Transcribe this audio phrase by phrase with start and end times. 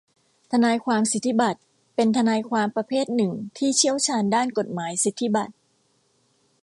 [0.51, 1.59] ทนายความสิทธิบัตร
[1.95, 5.53] เป็นทนายความประเภทหนึ่งที่เชี่ยวชาญด้านกฎหมายสิทธิบัตร